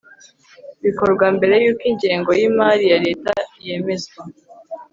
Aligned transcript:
bikorwa 0.83 1.25
mbere 1.35 1.55
y'uko 1.63 1.83
ingengo 1.91 2.31
y'imari 2.39 2.85
ya 2.91 2.97
leta 3.05 3.31
yemezwa 3.67 4.21